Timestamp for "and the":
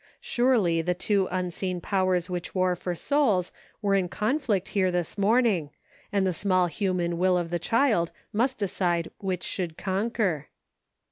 6.11-6.33